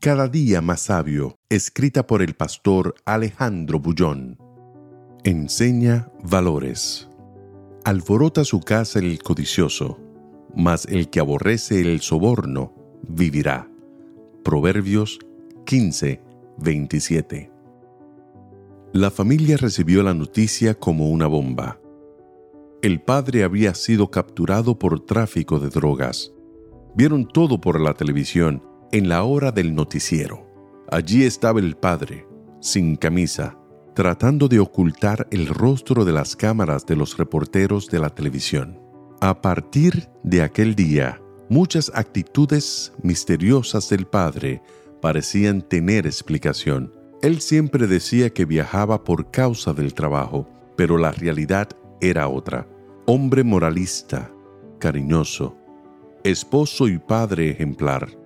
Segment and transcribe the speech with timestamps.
[0.00, 4.38] Cada día más sabio, escrita por el pastor Alejandro Bullón.
[5.24, 7.06] Enseña valores.
[7.84, 9.98] Alborota su casa el codicioso,
[10.56, 12.72] mas el que aborrece el soborno
[13.06, 13.70] vivirá.
[14.42, 15.18] Proverbios
[15.66, 16.22] 15,
[16.56, 17.52] 27.
[18.94, 21.78] La familia recibió la noticia como una bomba.
[22.80, 26.32] El padre había sido capturado por tráfico de drogas.
[26.94, 30.46] Vieron todo por la televisión en la hora del noticiero.
[30.90, 32.26] Allí estaba el padre,
[32.60, 33.56] sin camisa,
[33.94, 38.80] tratando de ocultar el rostro de las cámaras de los reporteros de la televisión.
[39.20, 44.62] A partir de aquel día, muchas actitudes misteriosas del padre
[45.00, 46.92] parecían tener explicación.
[47.22, 51.68] Él siempre decía que viajaba por causa del trabajo, pero la realidad
[52.00, 52.66] era otra.
[53.06, 54.32] Hombre moralista,
[54.78, 55.56] cariñoso,
[56.24, 58.19] esposo y padre ejemplar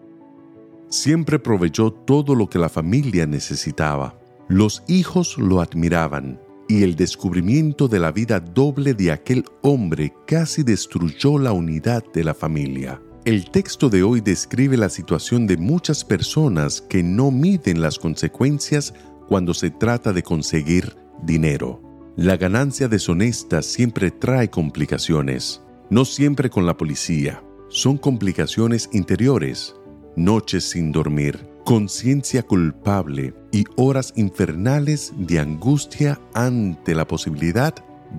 [0.89, 4.19] siempre proveyó todo lo que la familia necesitaba.
[4.49, 10.63] Los hijos lo admiraban y el descubrimiento de la vida doble de aquel hombre casi
[10.63, 13.01] destruyó la unidad de la familia.
[13.25, 18.93] El texto de hoy describe la situación de muchas personas que no miden las consecuencias
[19.29, 21.81] cuando se trata de conseguir dinero.
[22.17, 29.75] La ganancia deshonesta siempre trae complicaciones, no siempre con la policía, son complicaciones interiores
[30.17, 37.75] noches sin dormir, conciencia culpable y horas infernales de angustia ante la posibilidad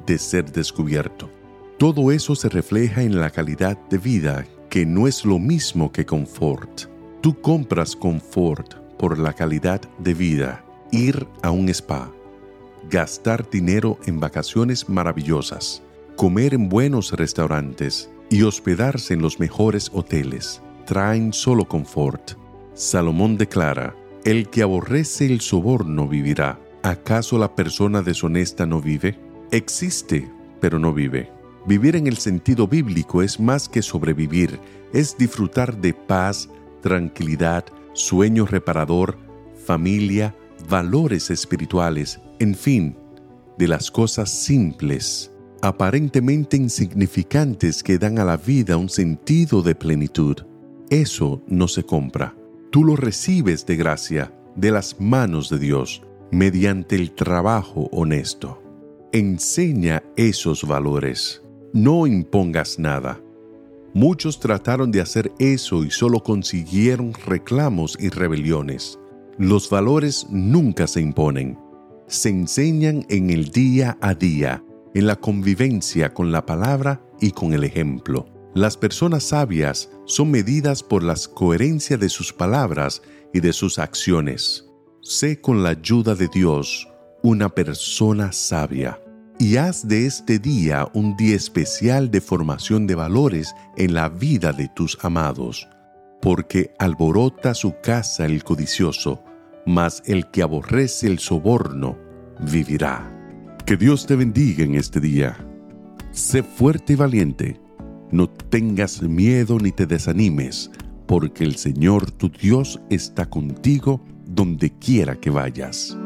[0.05, 1.29] de ser descubierto.
[1.77, 6.05] Todo eso se refleja en la calidad de vida, que no es lo mismo que
[6.05, 6.83] confort.
[7.21, 12.11] Tú compras confort por la calidad de vida, ir a un spa,
[12.89, 15.81] gastar dinero en vacaciones maravillosas,
[16.15, 22.33] comer en buenos restaurantes y hospedarse en los mejores hoteles traen solo confort.
[22.73, 26.59] Salomón declara, el que aborrece el soborno vivirá.
[26.83, 29.19] ¿Acaso la persona deshonesta no vive?
[29.51, 31.31] Existe, pero no vive.
[31.65, 34.59] Vivir en el sentido bíblico es más que sobrevivir,
[34.93, 36.49] es disfrutar de paz,
[36.81, 39.17] tranquilidad, sueño reparador,
[39.65, 40.35] familia,
[40.69, 42.95] valores espirituales, en fin,
[43.57, 45.31] de las cosas simples,
[45.61, 50.37] aparentemente insignificantes que dan a la vida un sentido de plenitud.
[50.89, 52.35] Eso no se compra.
[52.71, 58.61] Tú lo recibes de gracia de las manos de Dios mediante el trabajo honesto.
[59.11, 61.41] Enseña esos valores.
[61.73, 63.21] No impongas nada.
[63.93, 68.99] Muchos trataron de hacer eso y solo consiguieron reclamos y rebeliones.
[69.37, 71.57] Los valores nunca se imponen.
[72.07, 74.63] Se enseñan en el día a día,
[74.93, 78.27] en la convivencia con la palabra y con el ejemplo.
[78.53, 83.01] Las personas sabias son medidas por la coherencia de sus palabras
[83.33, 84.65] y de sus acciones.
[85.01, 86.87] Sé con la ayuda de Dios
[87.21, 88.99] una persona sabia
[89.39, 94.53] y haz de este día un día especial de formación de valores en la vida
[94.53, 95.67] de tus amados,
[96.21, 99.23] porque alborota su casa el codicioso,
[99.65, 101.97] mas el que aborrece el soborno
[102.39, 103.11] vivirá.
[103.65, 105.35] Que Dios te bendiga en este día.
[106.11, 107.64] Sé fuerte y valiente
[108.15, 110.71] no tengas miedo ni te desanimes,
[111.05, 115.97] porque el Señor tu Dios está contigo donde quiera que vayas.